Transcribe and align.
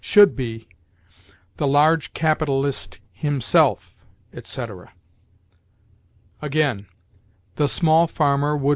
Should 0.03 0.35
be, 0.35 0.67
"The 1.57 1.67
large 1.67 2.15
capitalist... 2.15 2.97
himself," 3.11 3.93
etc. 4.33 4.93
Again: 6.41 6.87
"The 7.57 7.67
small 7.69 8.07
farmer 8.07 8.57
would 8.57 8.69